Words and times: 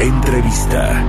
Entrevista. 0.00 1.04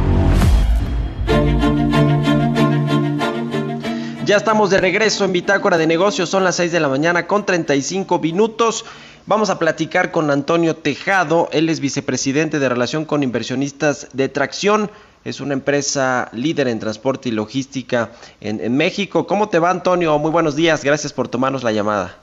Ya 4.25 4.37
estamos 4.37 4.71
de 4.71 4.79
regreso 4.79 5.25
en 5.25 5.31
Bitácora 5.31 5.77
de 5.77 5.85
Negocios, 5.85 6.27
son 6.29 6.43
las 6.43 6.55
6 6.55 6.71
de 6.71 6.79
la 6.79 6.87
mañana 6.87 7.27
con 7.27 7.45
35 7.45 8.17
minutos. 8.17 8.85
Vamos 9.27 9.51
a 9.51 9.59
platicar 9.59 10.09
con 10.09 10.31
Antonio 10.31 10.75
Tejado, 10.75 11.49
él 11.51 11.69
es 11.69 11.79
vicepresidente 11.81 12.57
de 12.57 12.67
Relación 12.67 13.05
con 13.05 13.21
Inversionistas 13.21 14.09
de 14.13 14.27
Tracción, 14.27 14.89
es 15.23 15.39
una 15.39 15.53
empresa 15.53 16.29
líder 16.33 16.67
en 16.67 16.79
transporte 16.79 17.29
y 17.29 17.31
logística 17.31 18.09
en, 18.41 18.59
en 18.59 18.75
México. 18.75 19.27
¿Cómo 19.27 19.49
te 19.49 19.59
va 19.59 19.69
Antonio? 19.69 20.17
Muy 20.17 20.31
buenos 20.31 20.55
días, 20.55 20.83
gracias 20.83 21.13
por 21.13 21.27
tomarnos 21.27 21.63
la 21.63 21.71
llamada. 21.71 22.17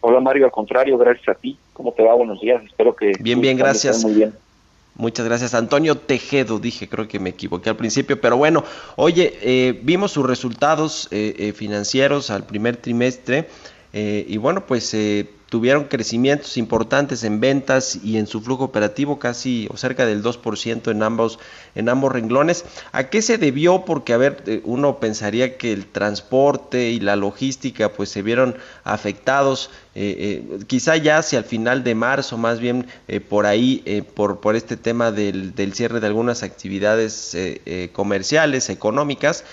Hola 0.00 0.18
Mario, 0.18 0.46
al 0.46 0.50
contrario, 0.50 0.98
gracias 0.98 1.28
a 1.28 1.34
ti. 1.38 1.56
¿Cómo 1.74 1.92
te 1.92 2.02
va? 2.02 2.12
Buenos 2.14 2.40
días, 2.40 2.60
espero 2.64 2.96
que... 2.96 3.12
Bien, 3.20 3.40
bien, 3.40 3.56
gracias. 3.56 4.02
Muy 4.02 4.14
bien. 4.14 4.34
Muchas 4.98 5.26
gracias. 5.26 5.54
Antonio 5.54 5.96
Tejedo, 5.96 6.58
dije, 6.58 6.88
creo 6.88 7.06
que 7.06 7.18
me 7.18 7.30
equivoqué 7.30 7.68
al 7.68 7.76
principio, 7.76 8.18
pero 8.18 8.38
bueno, 8.38 8.64
oye, 8.96 9.38
eh, 9.42 9.78
vimos 9.82 10.12
sus 10.12 10.24
resultados 10.26 11.08
eh, 11.10 11.34
eh, 11.38 11.52
financieros 11.52 12.30
al 12.30 12.46
primer 12.46 12.76
trimestre 12.78 13.48
y 13.92 14.36
bueno, 14.36 14.66
pues 14.66 14.94
tuvieron 15.48 15.84
crecimientos 15.84 16.56
importantes 16.56 17.22
en 17.22 17.40
ventas 17.40 17.98
y 18.02 18.18
en 18.18 18.26
su 18.26 18.40
flujo 18.40 18.64
operativo, 18.64 19.18
casi 19.18 19.68
o 19.70 19.76
cerca 19.76 20.04
del 20.04 20.22
2% 20.22 20.90
en 20.90 21.02
ambos, 21.02 21.38
en 21.74 21.88
ambos 21.88 22.12
renglones. 22.12 22.64
¿A 22.92 23.04
qué 23.04 23.22
se 23.22 23.38
debió? 23.38 23.84
Porque, 23.84 24.12
a 24.12 24.16
ver, 24.16 24.42
eh, 24.46 24.60
uno 24.64 24.98
pensaría 24.98 25.56
que 25.56 25.72
el 25.72 25.86
transporte 25.86 26.90
y 26.90 26.98
la 26.98 27.14
logística 27.14 27.92
pues 27.92 28.08
se 28.08 28.22
vieron 28.22 28.56
afectados, 28.82 29.70
eh, 29.94 30.42
eh, 30.58 30.64
quizá 30.66 30.96
ya 30.96 31.18
hacia 31.18 31.38
el 31.38 31.44
final 31.44 31.84
de 31.84 31.94
marzo, 31.94 32.36
más 32.38 32.58
bien 32.58 32.86
por 33.28 33.46
ahí, 33.46 34.04
por, 34.14 34.40
por 34.40 34.56
este 34.56 34.76
tema 34.76 35.12
del, 35.12 35.54
del, 35.54 35.74
cierre 35.74 36.00
de 36.00 36.06
algunas 36.06 36.42
actividades 36.42 37.36
comerciales, 37.92 38.68
económicas. 38.68 39.44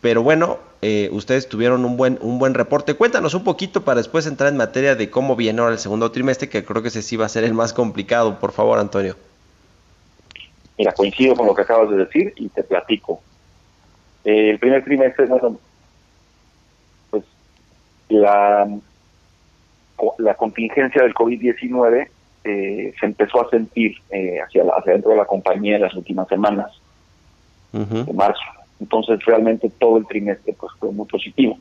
Pero 0.00 0.22
bueno, 0.22 0.58
eh, 0.80 1.08
ustedes 1.12 1.48
tuvieron 1.48 1.84
un 1.84 1.96
buen, 1.96 2.18
un 2.22 2.38
buen 2.38 2.54
reporte. 2.54 2.94
Cuéntanos 2.94 3.34
un 3.34 3.42
poquito 3.42 3.84
para 3.84 3.96
después 3.96 4.26
entrar 4.26 4.50
en 4.50 4.56
materia 4.56 4.94
de 4.94 5.10
cómo 5.10 5.34
viene 5.34 5.60
ahora 5.60 5.72
el 5.72 5.78
segundo 5.78 6.12
trimestre, 6.12 6.48
que 6.48 6.64
creo 6.64 6.82
que 6.82 6.88
ese 6.88 7.02
sí 7.02 7.16
va 7.16 7.26
a 7.26 7.28
ser 7.28 7.44
el 7.44 7.54
más 7.54 7.72
complicado. 7.72 8.38
Por 8.38 8.52
favor, 8.52 8.78
Antonio. 8.78 9.16
Mira, 10.78 10.92
coincido 10.92 11.34
con 11.34 11.46
lo 11.46 11.54
que 11.54 11.62
acabas 11.62 11.90
de 11.90 11.96
decir 11.96 12.32
y 12.36 12.48
te 12.48 12.62
platico. 12.62 13.20
Eh, 14.24 14.50
el 14.50 14.58
primer 14.60 14.84
trimestre, 14.84 15.26
bueno, 15.26 15.58
pues 17.10 17.24
la, 18.08 18.68
la 20.18 20.34
contingencia 20.34 21.02
del 21.02 21.14
COVID-19 21.14 22.08
eh, 22.44 22.94
se 23.00 23.06
empezó 23.06 23.44
a 23.44 23.50
sentir 23.50 23.96
hacia, 24.44 24.62
hacia 24.78 24.92
dentro 24.92 25.10
de 25.10 25.16
la 25.16 25.24
compañía 25.24 25.74
en 25.74 25.82
las 25.82 25.94
últimas 25.94 26.28
semanas 26.28 26.70
de 27.72 28.12
marzo 28.12 28.40
entonces 28.80 29.24
realmente 29.24 29.70
todo 29.78 29.98
el 29.98 30.06
trimestre 30.06 30.54
pues 30.58 30.72
fue 30.78 30.90
muy 30.92 31.06
positivo. 31.06 31.58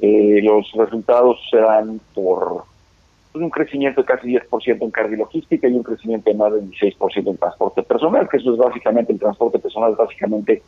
Eh, 0.00 0.40
los 0.42 0.70
resultados 0.72 1.38
se 1.50 1.58
dan 1.58 2.00
por 2.14 2.64
pues, 3.32 3.42
un 3.42 3.50
crecimiento 3.50 4.02
de 4.02 4.06
casi 4.06 4.28
10% 4.28 4.82
en 4.82 4.90
carga 4.90 5.16
y 5.16 5.66
un 5.66 5.82
crecimiento 5.82 6.30
de 6.30 6.36
más 6.36 6.52
del 6.52 6.70
16% 6.70 7.28
en 7.28 7.36
transporte 7.36 7.82
personal, 7.82 8.28
que 8.28 8.36
eso 8.38 8.52
es 8.52 8.58
básicamente 8.58 9.12
el 9.12 9.18
transporte 9.18 9.58
personal, 9.58 9.92
es 9.92 9.98
básicamente 9.98 10.62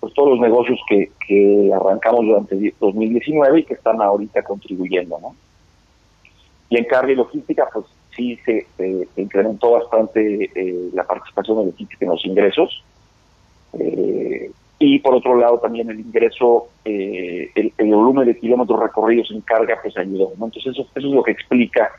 pues 0.00 0.14
todos 0.14 0.30
los 0.30 0.40
negocios 0.40 0.78
que, 0.88 1.10
que 1.26 1.72
arrancamos 1.74 2.24
durante 2.24 2.74
2019 2.78 3.60
y 3.60 3.64
que 3.64 3.74
están 3.74 4.00
ahorita 4.00 4.42
contribuyendo, 4.42 5.18
¿no? 5.20 5.34
Y 6.70 6.76
en 6.76 6.84
carga 6.84 7.12
y 7.12 7.16
logística, 7.16 7.68
pues 7.72 7.86
sí 8.14 8.38
se, 8.44 8.66
incrementó 9.16 9.72
bastante 9.72 10.50
eh, 10.54 10.90
la 10.92 11.04
participación 11.04 11.58
de 11.58 11.66
logística 11.66 12.04
en 12.04 12.10
los 12.10 12.24
ingresos. 12.26 12.84
Eh, 13.78 14.50
y 14.78 14.98
por 15.00 15.14
otro 15.14 15.36
lado 15.36 15.58
también 15.58 15.90
el 15.90 15.98
ingreso, 15.98 16.68
eh, 16.84 17.50
el, 17.54 17.72
volumen 17.90 18.26
de 18.26 18.38
kilómetros 18.38 18.78
recorridos 18.78 19.30
en 19.32 19.40
carga 19.40 19.78
pues 19.82 19.96
ayudó, 19.96 20.32
¿no? 20.38 20.46
Entonces 20.46 20.72
eso, 20.72 20.82
eso 20.94 21.08
es 21.08 21.14
lo 21.14 21.22
que 21.22 21.32
explica 21.32 21.90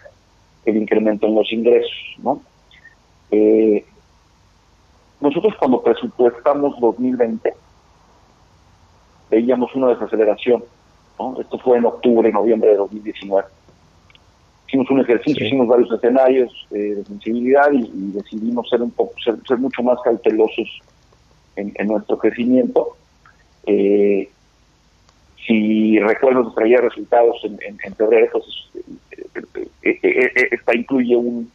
el 0.65 0.77
incremento 0.77 1.27
en 1.27 1.35
los 1.35 1.51
ingresos, 1.51 2.15
¿no? 2.19 2.41
Eh, 3.31 3.85
nosotros 5.19 5.53
cuando 5.59 5.81
presupuestamos 5.81 6.79
2020 6.79 7.53
veíamos 9.29 9.75
una 9.75 9.89
desaceleración, 9.89 10.63
¿no? 11.19 11.39
Esto 11.41 11.59
fue 11.59 11.77
en 11.77 11.85
octubre, 11.85 12.31
noviembre 12.31 12.69
de 12.69 12.77
2019. 12.77 13.45
Hicimos 14.67 14.89
un 14.89 15.01
ejercicio, 15.01 15.45
hicimos 15.45 15.67
varios 15.67 15.91
escenarios 15.91 16.67
eh, 16.71 16.95
de 16.95 17.03
sensibilidad 17.03 17.69
y, 17.73 18.11
decidimos 18.13 18.69
ser 18.69 18.81
un 18.81 18.91
poco, 18.91 19.13
ser 19.19 19.57
mucho 19.57 19.83
más 19.83 19.99
cautelosos 20.01 20.81
en, 21.59 21.87
nuestro 21.87 22.17
crecimiento. 22.17 22.95
Eh, 23.65 24.29
si 25.45 25.99
recuerdo, 25.99 26.43
nos 26.43 26.55
traía 26.55 26.81
resultados 26.81 27.41
en, 27.43 27.95
febrero, 27.95 28.25
entonces 28.25 28.53
eh, 29.81 29.99
eh, 30.03 30.47
esta 30.51 30.75
incluye 30.75 31.15
un, 31.15 31.51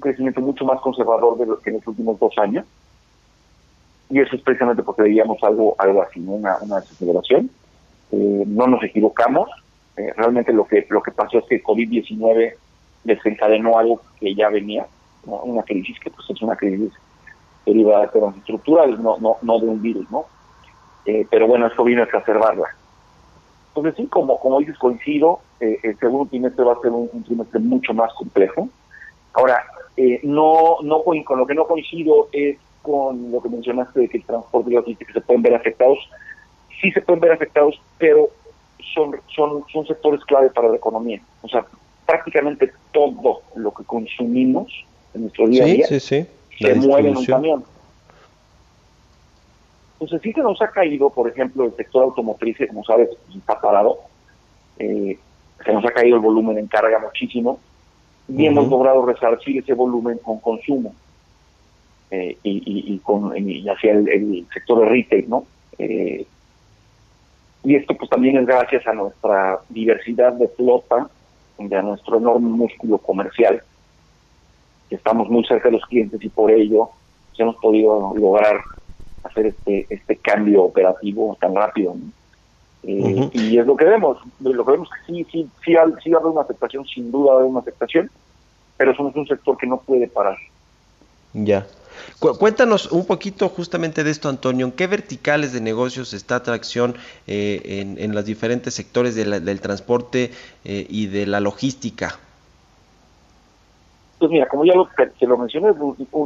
crecimiento 0.00 0.40
mucho 0.40 0.64
más 0.64 0.80
conservador 0.80 1.38
de 1.38 1.46
lo 1.46 1.58
que 1.58 1.70
en 1.70 1.76
los 1.76 1.86
últimos 1.86 2.18
dos 2.18 2.36
años. 2.38 2.66
Y 4.10 4.20
eso 4.20 4.36
es 4.36 4.42
precisamente 4.42 4.82
porque 4.82 5.02
veíamos 5.02 5.42
algo, 5.42 5.74
algo 5.78 6.02
así, 6.02 6.20
una, 6.20 6.58
una 6.60 6.80
desaceleración. 6.80 7.50
no 8.12 8.66
nos 8.66 8.82
equivocamos. 8.84 9.48
realmente 10.16 10.52
lo 10.52 10.66
que, 10.66 10.86
lo 10.90 11.02
que 11.02 11.12
pasó 11.12 11.38
es 11.38 11.44
que 11.46 11.62
COVID-19 11.62 12.54
desencadenó 13.04 13.78
algo 13.78 14.02
que 14.20 14.34
ya 14.34 14.48
venía, 14.48 14.86
una 15.24 15.62
crisis 15.62 15.98
que 16.00 16.10
pues 16.10 16.28
es 16.30 16.42
una 16.42 16.56
crisis 16.56 16.92
derivada 17.66 18.06
de 18.06 18.38
estructurales, 18.38 18.98
no, 19.00 19.18
no, 19.18 19.36
no 19.42 19.58
de 19.58 19.66
un 19.66 19.82
virus, 19.82 20.08
¿no? 20.10 20.26
Eh, 21.04 21.26
pero 21.28 21.46
bueno, 21.46 21.66
esto 21.66 21.84
vino 21.84 22.00
a 22.00 22.04
exacerbarla. 22.04 22.68
Entonces 23.68 23.94
sí, 23.96 24.06
como, 24.06 24.38
como 24.40 24.60
dices, 24.60 24.78
coincido, 24.78 25.40
eh, 25.60 25.78
el 25.82 25.98
segundo 25.98 26.30
trimestre 26.30 26.64
va 26.64 26.72
a 26.72 26.80
ser 26.80 26.92
un, 26.92 27.22
trimestre 27.24 27.60
mucho 27.60 27.92
más 27.92 28.12
complejo. 28.14 28.68
Ahora, 29.34 29.64
eh, 29.96 30.20
no, 30.22 30.78
no 30.82 31.02
con, 31.02 31.38
lo 31.38 31.46
que 31.46 31.54
no 31.54 31.66
coincido 31.66 32.28
es 32.32 32.56
con 32.82 33.32
lo 33.32 33.42
que 33.42 33.48
mencionaste 33.48 34.00
de 34.00 34.08
que 34.08 34.18
el 34.18 34.24
transporte 34.24 34.70
y 34.70 34.74
la 34.74 34.80
logística 34.80 35.12
se 35.12 35.20
pueden 35.20 35.42
ver 35.42 35.54
afectados. 35.54 35.98
Sí 36.80 36.90
se 36.92 37.02
pueden 37.02 37.20
ver 37.20 37.32
afectados, 37.32 37.80
pero 37.98 38.28
son, 38.94 39.16
son, 39.34 39.64
son 39.72 39.86
sectores 39.86 40.24
clave 40.24 40.50
para 40.50 40.68
la 40.68 40.76
economía. 40.76 41.20
O 41.42 41.48
sea, 41.48 41.66
prácticamente 42.06 42.72
todo 42.92 43.42
lo 43.56 43.72
que 43.72 43.84
consumimos 43.84 44.72
en 45.14 45.22
nuestro 45.22 45.48
día 45.48 45.64
a 45.64 45.66
día 45.66 45.86
sí, 45.86 46.00
sí 46.00 46.26
se 46.58 46.74
mueve 46.74 47.10
en 47.10 47.16
un 47.16 47.24
camión. 47.24 47.64
Entonces 49.94 50.20
sí 50.22 50.32
se 50.32 50.42
nos 50.42 50.60
ha 50.60 50.68
caído, 50.68 51.10
por 51.10 51.28
ejemplo, 51.28 51.64
el 51.64 51.74
sector 51.74 52.04
automotriz, 52.04 52.58
como 52.68 52.84
sabes, 52.84 53.08
está 53.34 53.60
parado. 53.60 53.98
Eh, 54.78 55.18
se 55.64 55.72
nos 55.72 55.84
ha 55.84 55.90
caído 55.90 56.16
el 56.16 56.22
volumen 56.22 56.58
en 56.58 56.66
carga 56.66 56.98
muchísimo 56.98 57.58
y 58.28 58.44
hemos 58.44 58.68
logrado 58.68 59.06
resarcir 59.06 59.58
ese 59.58 59.72
volumen 59.72 60.18
con 60.18 60.38
consumo 60.40 60.94
eh, 62.10 62.36
y, 62.42 62.98
con 62.98 63.32
hacia 63.32 63.92
el, 63.92 64.46
sector 64.52 64.80
de 64.80 64.86
retail, 64.86 65.30
¿no? 65.30 65.44
Eh, 65.78 66.26
y 67.64 67.74
esto 67.74 67.94
pues 67.96 68.10
también 68.10 68.36
es 68.36 68.46
gracias 68.46 68.86
a 68.86 68.92
nuestra 68.92 69.60
diversidad 69.70 70.34
de 70.34 70.48
flota, 70.48 71.08
de 71.58 71.76
a 71.76 71.82
nuestro 71.82 72.18
enorme 72.18 72.50
músculo 72.50 72.98
comercial 72.98 73.62
estamos 74.90 75.28
muy 75.28 75.44
cerca 75.44 75.68
de 75.68 75.76
los 75.76 75.86
clientes 75.86 76.22
y 76.22 76.28
por 76.28 76.50
ello 76.50 76.90
pues, 77.28 77.40
hemos 77.40 77.56
podido 77.56 78.14
lograr 78.16 78.60
hacer 79.24 79.46
este 79.46 79.86
este 79.90 80.16
cambio 80.16 80.64
operativo 80.64 81.36
tan 81.40 81.54
rápido. 81.54 81.96
Eh, 82.82 83.30
y 83.32 83.58
es 83.58 83.66
lo 83.66 83.76
que 83.76 83.84
vemos, 83.84 84.18
lo 84.38 84.64
que 84.64 84.72
vemos 84.72 84.88
que 84.88 85.12
sí, 85.12 85.26
sí, 85.32 85.50
sí, 85.64 85.74
va 85.74 85.80
a 85.80 86.20
haber 86.20 86.32
una 86.32 86.42
aceptación, 86.42 86.86
sin 86.86 87.10
duda 87.10 87.32
va 87.32 87.32
a 87.32 87.36
haber 87.38 87.50
una 87.50 87.60
aceptación, 87.60 88.08
pero 88.76 88.94
somos 88.94 89.16
un 89.16 89.26
sector 89.26 89.56
que 89.56 89.66
no 89.66 89.78
puede 89.78 90.06
parar. 90.06 90.36
Ya. 91.32 91.66
cuéntanos 92.20 92.92
un 92.92 93.04
poquito 93.04 93.48
justamente 93.48 94.04
de 94.04 94.10
esto, 94.10 94.28
Antonio. 94.28 94.66
¿En 94.66 94.72
qué 94.72 94.86
verticales 94.86 95.52
de 95.52 95.60
negocios 95.60 96.14
está 96.14 96.36
atracción 96.36 96.94
eh, 97.26 97.80
en, 97.80 97.98
en, 97.98 98.14
los 98.14 98.24
diferentes 98.24 98.74
sectores 98.74 99.16
del 99.16 99.60
transporte 99.60 100.30
eh, 100.64 100.86
y 100.88 101.06
de 101.06 101.26
la 101.26 101.40
logística? 101.40 102.20
Pues 104.18 104.30
mira, 104.30 104.46
como 104.48 104.64
ya 104.64 104.74
lo, 104.74 104.88
te 105.18 105.26
lo 105.26 105.36
mencioné, 105.36 105.72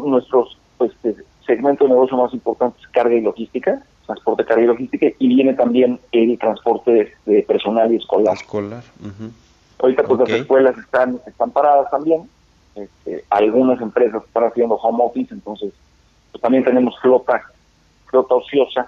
nuestros 0.07 0.57
pues, 0.79 0.93
segmento 1.45 1.85
de 1.85 1.91
negocio 1.91 2.17
más 2.17 2.33
importante 2.33 2.79
es 2.81 2.89
carga 2.89 3.15
y 3.15 3.21
logística, 3.21 3.83
transporte, 4.07 4.45
carga 4.45 4.63
y 4.63 4.67
logística, 4.67 5.07
y 5.19 5.29
viene 5.29 5.55
también 5.55 5.99
el 6.13 6.39
transporte 6.39 7.13
de, 7.27 7.43
personal 7.43 7.93
y 7.93 7.97
escolar. 7.97 8.35
Escolar. 8.35 8.85
Ahorita 9.79 10.05
pues 10.05 10.21
las 10.21 10.41
escuelas 10.41 10.79
están 10.79 11.21
están 11.27 11.51
paradas 11.51 11.91
también, 11.91 12.29
este, 12.75 13.25
algunas 13.31 13.81
empresas 13.81 14.23
están 14.25 14.45
haciendo 14.45 14.77
home 14.77 15.03
office, 15.03 15.35
entonces 15.35 15.73
pues 16.31 16.43
también 16.43 16.65
tenemos 16.65 16.99
flota, 17.01 17.43
flota 18.07 18.35
ociosa 18.35 18.87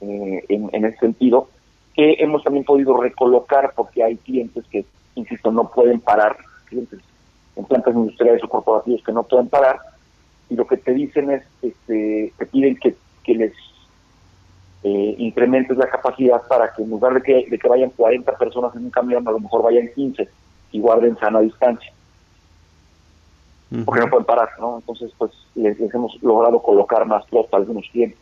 eh, 0.00 0.44
en, 0.48 0.68
en 0.72 0.84
ese 0.84 0.98
sentido, 0.98 1.48
que 1.94 2.16
hemos 2.18 2.42
también 2.42 2.64
podido 2.64 2.96
recolocar 2.96 3.72
porque 3.74 4.02
hay 4.02 4.16
clientes 4.16 4.64
que, 4.70 4.84
insisto, 5.14 5.50
no 5.50 5.70
pueden 5.70 6.00
parar, 6.00 6.36
clientes 6.66 7.00
en 7.58 7.64
plantas 7.64 7.94
industriales 7.94 8.42
o 8.44 8.48
corporativos 8.48 9.02
que 9.02 9.12
no 9.12 9.24
pueden 9.24 9.48
parar, 9.48 9.78
y 10.48 10.54
lo 10.54 10.66
que 10.66 10.76
te 10.78 10.94
dicen 10.94 11.30
es, 11.30 11.42
este, 11.60 12.32
te 12.38 12.46
piden 12.46 12.76
que, 12.76 12.94
que 13.24 13.34
les 13.34 13.52
eh, 14.84 15.16
incrementes 15.18 15.76
la 15.76 15.88
capacidad 15.88 16.40
para 16.48 16.72
que 16.72 16.82
en 16.82 16.90
lugar 16.90 17.14
de 17.14 17.22
que, 17.22 17.46
de 17.50 17.58
que 17.58 17.68
vayan 17.68 17.90
40 17.90 18.32
personas 18.38 18.74
en 18.76 18.84
un 18.84 18.90
camión, 18.90 19.26
a 19.26 19.32
lo 19.32 19.40
mejor 19.40 19.62
vayan 19.62 19.88
15 19.94 20.28
y 20.72 20.80
guarden 20.80 21.18
sana 21.18 21.40
distancia. 21.40 21.92
Porque 23.84 24.00
no 24.00 24.08
pueden 24.08 24.24
parar, 24.24 24.48
¿no? 24.58 24.76
Entonces, 24.76 25.12
pues 25.18 25.30
les, 25.54 25.78
hemos 25.78 26.22
logrado 26.22 26.62
colocar 26.62 27.04
más 27.04 27.26
flota 27.26 27.56
a 27.56 27.60
algunos 27.60 27.86
clientes. 27.90 28.18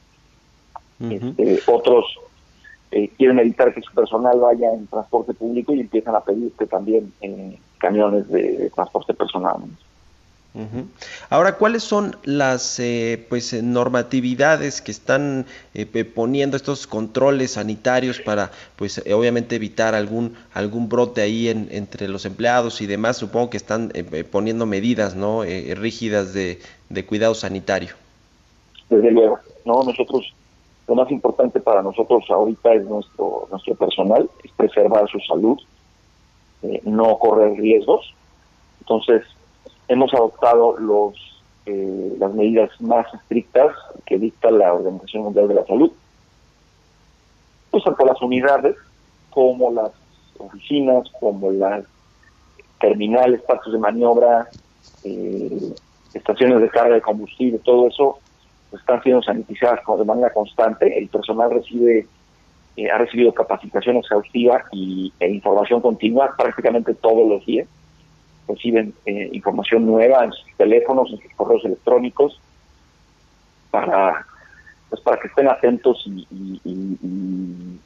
este, 0.99 1.61
otros 1.67 2.19
eh, 2.91 3.09
quieren 3.17 3.39
evitar 3.39 3.73
que 3.73 3.83
su 3.83 3.93
personal 3.93 4.41
vaya 4.41 4.73
en 4.73 4.89
transporte 4.89 5.35
público 5.35 5.73
y 5.73 5.81
empiezan 5.81 6.17
a 6.17 6.21
pedirte 6.21 6.67
también 6.67 7.13
en 7.21 7.59
camiones 7.79 8.29
de, 8.29 8.71
transporte 8.75 9.15
personal. 9.15 9.57
Ahora, 11.29 11.59
¿cuáles 11.59 11.83
son 11.83 12.17
las 12.25 12.81
eh, 12.81 13.27
pues 13.29 13.53
eh, 13.53 13.63
normatividades 13.63 14.81
que 14.81 14.91
están 14.91 15.45
eh, 15.75 15.85
poniendo 16.05 16.57
estos 16.57 16.87
controles 16.87 17.53
sanitarios 17.53 18.21
para, 18.21 18.51
pues 18.77 19.03
obviamente 19.13 19.57
evitar 19.57 19.95
algún 19.95 20.35
algún 20.55 20.89
brote 20.89 21.21
ahí 21.21 21.49
en, 21.49 21.69
entre 21.73 22.09
los 22.09 22.25
empleados 22.25 22.81
y 22.81 22.87
demás? 22.87 23.19
Supongo 23.19 23.51
que 23.51 23.59
están 23.59 23.93
poniendo 24.33 24.65
medidas, 24.65 25.15
¿no? 25.15 25.43
rígidas 25.43 26.33
de, 26.33 26.59
de 26.89 27.05
cuidado 27.05 27.35
sanitario. 27.35 27.95
Desde 28.89 29.11
luego, 29.11 29.39
no 29.67 29.83
nosotros 29.83 30.33
lo 30.89 30.95
más 30.95 31.11
importante 31.11 31.61
para 31.61 31.83
nosotros 31.83 32.25
ahorita 32.31 32.73
es 32.75 32.85
nuestro 32.87 33.49
nuestro 33.51 33.75
personal, 33.75 34.31
es 34.45 34.51
preservar 34.53 35.09
su 35.09 35.19
salud, 35.21 35.59
no 36.85 37.19
correr 37.19 37.59
riesgos. 37.59 38.15
Entonces, 38.81 39.25
hemos 39.89 40.13
adoptado 40.15 40.77
los 40.79 41.15
eh, 41.67 42.17
las 42.21 42.33
medidas 42.33 42.71
más 42.81 43.13
estrictas 43.13 43.75
que 44.05 44.19
dicta 44.19 44.53
la 44.53 44.73
Organización 44.73 45.25
Mundial 45.25 45.49
de 45.49 45.55
la 45.55 45.67
Salud, 45.67 45.91
pues 47.73 47.83
tanto 47.83 48.07
las 48.07 48.23
unidades 48.23 48.77
como 49.31 49.73
las 49.73 49.91
oficinas, 50.39 51.11
como 51.19 51.51
las 51.51 51.85
terminales, 52.79 53.43
parques 53.43 53.73
de 53.73 53.79
maniobra, 53.81 54.49
eh, 55.03 55.75
estaciones 56.15 56.61
de 56.61 56.69
carga 56.69 56.95
de 56.95 57.03
combustible, 57.03 57.59
todo 57.59 57.89
eso 57.89 58.19
están 58.73 59.03
siendo 59.03 59.23
sanitizadas 59.23 59.81
de 59.99 60.05
manera 60.05 60.33
constante. 60.33 60.97
El 60.97 61.09
personal 61.09 61.51
recibe 61.51 62.07
eh, 62.77 62.91
ha 62.91 62.99
recibido 62.99 63.33
capacitación 63.33 63.97
exhaustiva 63.97 64.65
y, 64.73 65.13
e 65.21 65.29
información 65.29 65.81
continua 65.81 66.35
prácticamente 66.37 66.95
todos 66.95 67.29
los 67.29 67.45
días 67.47 67.67
reciben 68.49 68.95
eh, 69.05 69.31
información 69.33 69.87
nueva 69.87 70.25
en 70.25 70.33
sus 70.33 70.57
teléfonos, 70.57 71.11
en 71.11 71.21
sus 71.21 71.33
correos 71.35 71.65
electrónicos, 71.65 72.41
para 73.71 74.25
pues 74.89 75.01
para 75.03 75.19
que 75.19 75.27
estén 75.27 75.49
atentos 75.49 76.01
y, 76.07 76.27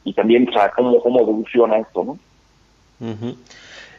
y, 0.04 0.12
también 0.12 0.46
o 0.48 0.70
cómo, 0.76 1.00
cómo 1.00 1.20
evoluciona 1.20 1.78
esto, 1.78 2.04
¿no? 2.04 2.19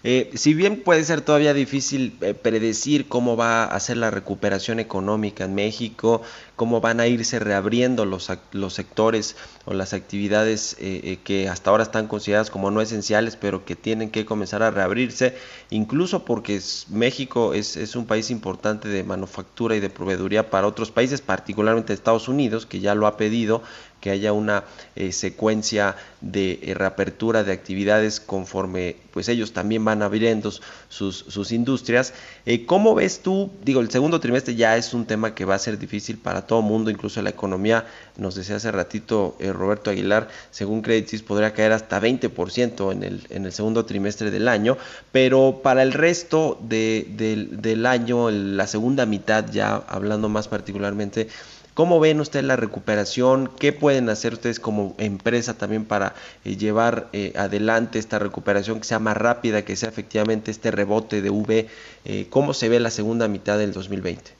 Eh, 0.04 0.32
si 0.34 0.56
bien 0.56 0.82
puede 0.82 1.04
ser 1.04 1.22
todavía 1.22 1.54
difícil 1.54 2.18
eh, 2.22 2.34
predecir 2.34 3.08
cómo 3.08 3.38
va 3.38 3.66
a 3.66 3.80
ser 3.80 3.98
la 3.98 4.10
recuperación 4.10 4.80
económica 4.80 5.44
en 5.44 5.54
México, 5.54 6.24
cómo 6.56 6.82
van 6.82 7.00
a 7.00 7.06
irse 7.06 7.38
reabriendo 7.38 8.06
los, 8.06 8.32
los 8.52 8.74
sectores 8.74 9.36
o 9.66 9.76
las 9.76 9.94
actividades 9.94 10.76
eh, 10.80 11.20
que 11.24 11.48
hasta 11.50 11.70
ahora 11.70 11.84
están 11.84 12.08
consideradas 12.08 12.50
como 12.50 12.72
no 12.72 12.82
esenciales, 12.82 13.36
pero 13.36 13.64
que 13.64 13.76
tienen 13.76 14.10
que 14.10 14.26
comenzar 14.26 14.64
a 14.64 14.72
reabrirse, 14.72 15.36
incluso 15.70 16.26
porque 16.26 16.60
México 16.90 17.54
es, 17.54 17.78
es 17.78 17.96
un 17.96 18.08
país 18.08 18.32
importante 18.32 18.88
de 18.90 19.04
manufactura 19.04 19.76
y 19.76 19.80
de 19.80 19.92
proveeduría 19.92 20.50
para 20.50 20.66
otros 20.66 20.90
países, 20.90 21.22
particularmente 21.22 21.94
Estados 21.94 22.28
Unidos, 22.28 22.66
que 22.66 22.80
ya 22.80 22.96
lo 22.96 23.06
ha 23.06 23.18
pedido 23.18 23.62
que 24.02 24.10
haya 24.10 24.34
una 24.34 24.66
eh, 24.96 25.14
secuencia 25.14 25.96
de 26.20 26.60
eh, 26.64 26.74
reapertura 26.74 27.44
de 27.44 27.54
actividades 27.54 28.20
conforme 28.20 28.98
pues 29.12 29.30
ellos 29.30 29.54
también 29.54 29.86
van 29.86 30.02
abriendo 30.02 30.52
sus, 30.90 31.18
sus 31.18 31.52
industrias. 31.52 32.14
Eh, 32.46 32.66
¿Cómo 32.66 32.96
ves 32.96 33.22
tú? 33.22 33.52
Digo, 33.64 33.82
el 33.82 33.92
segundo 33.92 34.20
trimestre 34.20 34.56
ya 34.56 34.78
es 34.78 34.94
un 34.94 35.06
tema 35.06 35.36
que 35.36 35.46
va 35.46 35.56
a 35.56 35.60
ser 35.60 35.78
difícil 35.78 36.18
para 36.18 36.48
todo 36.48 36.62
mundo, 36.62 36.90
incluso 36.90 37.22
la 37.22 37.30
economía, 37.30 37.86
nos 38.18 38.36
decía 38.36 38.56
hace 38.56 38.72
ratito 38.72 39.38
Roberto 39.40 39.90
Aguilar, 39.90 40.30
según 40.50 40.82
Credit 40.82 41.08
Suisse 41.08 41.24
podría 41.24 41.54
caer 41.54 41.74
hasta 41.74 42.00
20% 42.02 42.92
en 42.92 43.04
el, 43.04 43.28
en 43.30 43.46
el 43.46 43.52
segundo 43.52 43.86
trimestre 43.86 44.32
del 44.32 44.48
año, 44.48 44.78
pero 45.12 45.62
para 45.62 45.84
el 45.84 45.92
resto 45.94 46.58
de, 46.62 47.06
del 47.52 47.86
año, 47.86 48.32
la 48.32 48.66
segunda 48.68 49.06
mitad, 49.06 49.46
ya 49.52 49.76
hablando 49.88 50.30
más 50.30 50.48
particularmente, 50.48 51.28
¿Cómo 51.74 52.02
ven 52.02 52.20
ustedes 52.20 52.44
la 52.44 52.58
recuperación? 52.58 53.50
¿Qué 53.58 53.72
pueden 53.72 54.10
hacer 54.10 54.34
ustedes 54.34 54.60
como 54.60 54.94
empresa 54.98 55.58
también 55.58 55.86
para 55.86 56.14
eh, 56.44 56.58
llevar 56.58 57.08
eh, 57.14 57.32
adelante 57.38 57.98
esta 57.98 58.20
recuperación 58.20 58.80
que 58.80 58.84
sea 58.84 59.00
más 59.00 59.16
rápida, 59.16 59.64
que 59.64 59.78
sea 59.78 59.88
efectivamente 59.88 60.52
este 60.52 60.70
rebote 60.72 61.22
de 61.22 61.30
V? 61.30 61.68
Eh, 62.04 62.28
¿Cómo 62.30 62.54
se 62.54 62.68
ve 62.68 62.82
la 62.82 62.90
segunda 62.90 63.30
mitad 63.30 63.58
del 63.58 63.72
2020? 63.72 64.32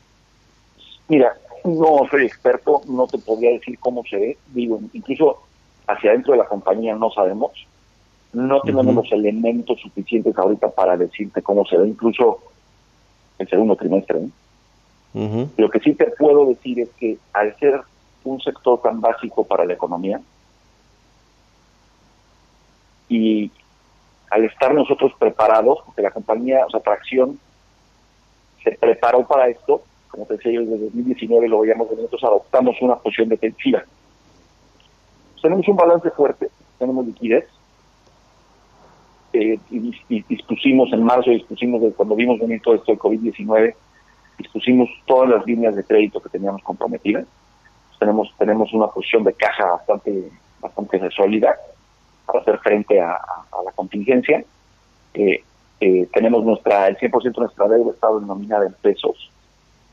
Mira, 1.08 1.34
no 1.64 2.06
soy 2.10 2.26
experto, 2.26 2.82
no 2.88 3.08
te 3.08 3.18
podría 3.18 3.52
decir 3.52 3.80
cómo 3.80 4.04
se 4.10 4.18
ve. 4.18 4.38
Digo, 4.54 4.82
incluso 4.92 5.40
hacia 5.88 6.10
adentro 6.10 6.34
de 6.34 6.40
la 6.40 6.48
compañía 6.48 6.96
no 6.96 7.12
sabemos. 7.12 7.52
No 8.34 8.62
tenemos 8.62 8.94
los 8.94 9.12
elementos 9.12 9.80
suficientes 9.80 10.38
ahorita 10.38 10.70
para 10.70 10.98
decirte 10.98 11.42
cómo 11.42 11.66
se 11.66 11.78
ve, 11.78 11.88
incluso 11.88 12.40
el 13.40 13.48
segundo 13.48 13.76
trimestre. 13.76 14.20
¿eh? 14.20 14.30
Lo 15.14 15.70
que 15.70 15.80
sí 15.80 15.94
te 15.94 16.06
puedo 16.12 16.46
decir 16.46 16.80
es 16.80 16.90
que 16.92 17.18
al 17.34 17.58
ser 17.60 17.82
un 18.24 18.40
sector 18.40 18.82
tan 18.82 19.02
básico 19.02 19.44
para 19.44 19.66
la 19.66 19.74
economía 19.74 20.22
y 23.10 23.52
al 24.30 24.46
estar 24.46 24.74
nosotros 24.74 25.12
preparados, 25.20 25.80
porque 25.86 26.02
la 26.02 26.12
compañía, 26.12 26.66
o 26.66 26.70
sea, 26.70 26.80
Tracción, 26.80 27.38
se 28.64 28.72
preparó 28.72 29.28
para 29.28 29.50
esto, 29.50 29.82
como 30.10 30.26
te 30.26 30.36
decía 30.36 30.54
yo, 30.54 30.62
desde 30.62 30.86
2019 30.86 31.50
lo 31.50 31.60
veíamos 31.60 31.92
nosotros 31.92 32.24
adoptamos 32.24 32.82
una 32.82 32.96
posición 32.96 33.30
defensiva. 33.30 33.84
tenemos 35.42 35.68
un 35.68 35.76
balance 35.76 36.10
fuerte, 36.12 36.50
tenemos 36.80 37.06
liquidez, 37.06 37.46
eh, 39.34 39.60
y, 39.70 40.24
dispusimos 40.24 40.92
en 40.94 41.04
marzo, 41.04 41.32
dispusimos 41.32 41.82
de 41.82 41.92
cuando 41.92 42.16
vimos 42.16 42.40
venir 42.40 42.62
todo 42.62 42.76
esto 42.76 42.92
del 42.92 43.00
COVID-19, 43.00 43.74
dispusimos 44.42 44.90
todas 45.06 45.30
las 45.30 45.46
líneas 45.46 45.76
de 45.76 45.84
crédito 45.84 46.20
que 46.20 46.30
teníamos 46.30 46.62
comprometidas. 46.64 47.26
tenemos 48.00 48.34
tenemos 48.38 48.74
una 48.74 48.88
posición 48.88 49.24
de 49.24 49.34
caja 49.34 49.66
bastante 49.66 50.32
bastante 50.60 51.10
sólida 51.12 51.56
para 52.26 52.40
hacer 52.40 52.58
frente 52.60 53.00
a, 53.02 53.20
la 53.66 53.72
contingencia. 53.74 54.44
Eh, 55.14 55.44
eh, 55.80 56.08
tenemos 56.14 56.44
nuestra 56.44 56.88
el 56.88 56.98
100% 56.98 57.22
de 57.22 57.42
nuestra 57.42 57.68
deuda 57.68 57.92
está 57.92 58.08
denominada 58.08 58.66
en 58.66 58.74
pesos. 58.74 59.32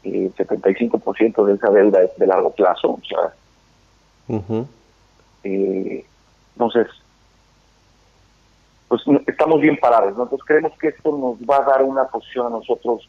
el 0.04 0.34
75% 0.34 1.44
de 1.44 1.54
esa 1.54 1.70
deuda 1.70 2.02
es 2.02 2.16
de 2.16 2.26
largo 2.26 2.50
plazo. 2.50 2.90
O 2.90 3.00
sea, 3.08 3.32
eh, 5.44 6.04
entonces, 6.54 6.86
pues 8.88 9.02
estamos 9.26 9.60
bien 9.60 9.76
parados. 9.78 10.10
Entonces 10.10 10.40
creemos 10.46 10.72
que 10.78 10.88
esto 10.88 11.10
nos 11.16 11.36
va 11.48 11.58
a 11.58 11.70
dar 11.70 11.82
una 11.82 12.04
posición 12.04 12.46
a 12.46 12.50
nosotros 12.50 13.08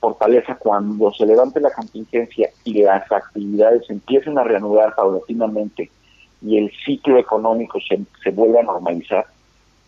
fortaleza 0.00 0.56
cuando 0.56 1.12
se 1.12 1.26
levante 1.26 1.60
la 1.60 1.70
contingencia 1.70 2.50
y 2.64 2.82
las 2.82 3.10
actividades 3.10 3.88
empiecen 3.90 4.38
a 4.38 4.44
reanudar 4.44 4.94
paulatinamente 4.94 5.90
y 6.42 6.58
el 6.58 6.70
ciclo 6.84 7.18
económico 7.18 7.78
se, 7.80 8.00
se 8.22 8.30
vuelva 8.30 8.60
a 8.60 8.64
normalizar, 8.64 9.26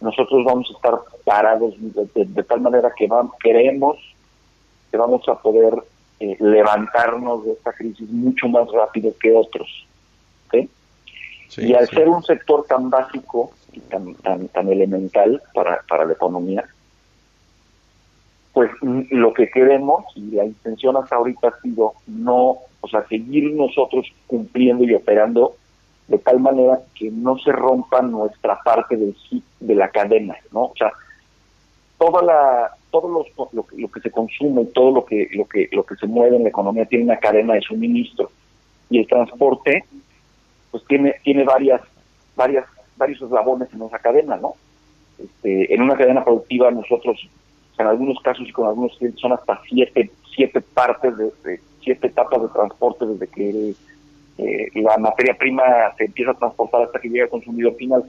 nosotros 0.01 0.45
vamos 0.45 0.69
a 0.71 0.77
estar 0.77 0.95
parados 1.25 1.75
de, 1.79 2.43
tal 2.45 2.61
manera 2.61 2.93
que 2.97 3.09
creemos 3.39 3.97
que 4.91 4.97
vamos 4.97 5.27
a 5.29 5.35
poder 5.41 5.75
eh, 6.21 6.37
levantarnos 6.41 7.45
de 7.45 7.53
esta 7.53 7.73
crisis 7.73 8.09
mucho 8.11 8.49
más 8.49 8.71
rápido 8.71 9.13
que 9.21 9.33
otros. 9.33 9.87
y 11.59 11.73
al 11.73 11.89
ser 11.89 12.09
un 12.09 12.23
sector 12.23 12.67
tan 12.67 12.91
básico 12.91 13.53
y 13.73 13.81
tan, 13.81 14.15
tan, 14.17 14.49
tan 14.49 14.69
elemental 14.69 15.43
para, 15.55 15.81
para 15.89 16.05
la 16.05 16.13
economía, 16.13 16.65
pues 18.57 18.71
lo 18.81 19.35
que 19.35 19.51
queremos 19.51 20.07
y 20.15 20.31
la 20.31 20.47
intención 20.47 20.97
hasta 20.97 21.17
ahorita 21.17 21.49
ha 21.49 21.61
sido 21.61 21.93
no, 22.07 22.57
o 22.81 22.89
sea, 22.91 23.07
seguir 23.07 23.53
nosotros 23.53 24.07
cumpliendo 24.27 24.83
y 24.83 24.95
operando 24.95 25.57
de 26.09 26.17
tal 26.17 26.41
manera 26.41 26.81
que 26.95 27.11
no 27.11 27.37
se 27.37 27.53
rompa 27.53 28.01
nuestra 28.01 28.59
parte 28.65 28.97
del 28.97 29.15
de 29.61 29.75
la 29.75 29.91
cadena, 29.91 30.37
¿no? 30.53 30.63
O 30.63 30.73
sea, 30.75 30.91
toda 31.99 32.23
la 32.23 32.71
todo 32.91 33.09
los, 33.11 33.27
lo, 33.53 33.67
lo 33.77 33.89
que 33.89 34.01
se 34.01 34.11
consume, 34.11 34.65
todo 34.65 34.91
lo 34.91 35.05
que 35.05 35.29
lo 35.35 35.45
que 35.45 35.69
lo 35.73 35.83
que 35.83 35.97
se 35.97 36.07
mueve 36.07 36.37
en 36.37 36.45
la 36.45 36.49
economía 36.49 36.87
tiene 36.87 37.05
una 37.05 37.19
cadena 37.19 37.53
de 37.53 37.61
suministro 37.61 38.31
y 38.89 39.01
el 39.01 39.07
transporte 39.07 39.85
pues 40.71 40.83
tiene 40.87 41.17
tiene 41.23 41.45
varias 41.45 41.83
varias 42.35 42.65
varios 42.97 43.21
eslabones 43.21 43.69
en 43.75 43.83
esa 43.83 43.99
cadena, 43.99 44.39
¿no? 44.39 44.55
Este, 45.19 45.75
en 45.75 45.83
una 45.83 45.95
cadena 45.99 46.25
productiva 46.25 46.71
nosotros 46.71 47.29
en 47.79 47.87
algunos 47.87 48.21
casos 48.21 48.49
y 48.49 48.53
con 48.53 48.67
algunos 48.67 48.97
clientes 48.97 49.21
son 49.21 49.33
hasta 49.33 49.61
siete 49.69 50.11
siete 50.37 50.61
partes 50.61 51.17
de, 51.17 51.61
siete 51.83 52.09
etapas 52.09 52.43
de 52.43 52.49
transporte 52.49 53.07
desde 53.07 53.27
que 53.29 53.75
eh, 54.39 54.71
la 54.75 54.99
materia 54.99 55.35
prima 55.37 55.63
se 55.97 56.05
empieza 56.05 56.33
a 56.33 56.35
transportar 56.35 56.83
hasta 56.83 57.01
que 57.01 57.09
llega 57.09 57.25
al 57.25 57.31
consumidor 57.31 57.75
final. 57.77 58.05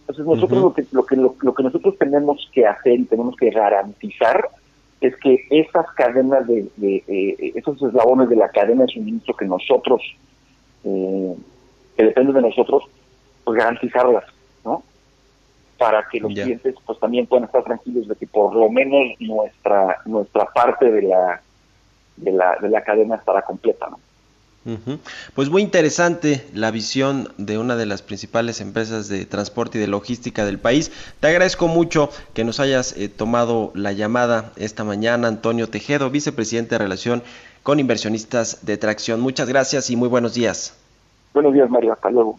Entonces 0.00 0.24
nosotros 0.24 0.60
lo, 0.60 0.72
que, 0.74 0.86
lo, 0.92 1.04
que, 1.04 1.16
lo, 1.16 1.54
que 1.54 1.62
nosotros 1.62 1.98
tenemos 1.98 2.48
que 2.52 2.66
hacer 2.66 3.00
y 3.00 3.04
tenemos 3.04 3.36
que 3.36 3.50
garantizar 3.50 4.48
es 5.00 5.16
que 5.16 5.44
esas 5.50 5.86
cadenas 5.96 6.46
de, 6.46 6.70
eh, 6.80 7.52
esos 7.56 7.82
eslabones 7.82 8.28
de 8.28 8.36
la 8.36 8.48
cadena 8.48 8.84
de 8.84 8.92
suministro 8.92 9.34
que 9.34 9.46
nosotros 9.46 10.00
eh, 10.84 11.34
que 11.96 12.04
dependen 12.04 12.34
de 12.34 12.42
nosotros 12.42 12.84
pues 13.44 13.58
garantizarlas 13.58 14.24
para 15.82 16.06
que 16.08 16.20
los 16.20 16.32
clientes 16.32 16.74
pues 16.86 16.98
también 17.00 17.26
puedan 17.26 17.44
estar 17.44 17.64
tranquilos 17.64 18.06
de 18.06 18.14
que 18.14 18.26
por 18.26 18.54
lo 18.54 18.70
menos 18.70 19.18
nuestra 19.18 19.98
nuestra 20.04 20.46
parte 20.46 20.90
de 20.90 21.02
la 21.02 21.42
de 22.16 22.32
la 22.32 22.56
de 22.56 22.68
la 22.68 22.82
cadena 22.82 23.16
estará 23.16 23.42
completa 23.42 23.88
no 23.90 23.98
pues 25.34 25.50
muy 25.50 25.60
interesante 25.60 26.46
la 26.54 26.70
visión 26.70 27.32
de 27.36 27.58
una 27.58 27.74
de 27.74 27.84
las 27.84 28.00
principales 28.02 28.60
empresas 28.60 29.08
de 29.08 29.26
transporte 29.26 29.78
y 29.78 29.80
de 29.80 29.88
logística 29.88 30.44
del 30.44 30.60
país. 30.60 30.92
Te 31.18 31.26
agradezco 31.26 31.66
mucho 31.66 32.10
que 32.32 32.44
nos 32.44 32.60
hayas 32.60 32.96
eh, 32.96 33.08
tomado 33.08 33.72
la 33.74 33.90
llamada 33.90 34.52
esta 34.56 34.84
mañana, 34.84 35.26
Antonio 35.26 35.68
Tejedo, 35.68 36.10
vicepresidente 36.10 36.76
de 36.76 36.78
Relación 36.78 37.22
con 37.64 37.80
Inversionistas 37.80 38.64
de 38.64 38.76
Tracción. 38.76 39.20
Muchas 39.20 39.48
gracias 39.48 39.90
y 39.90 39.96
muy 39.96 40.08
buenos 40.08 40.34
días. 40.34 40.78
Buenos 41.34 41.54
días, 41.54 41.68
Mario. 41.68 41.92
Hasta 41.94 42.10
luego. 42.10 42.38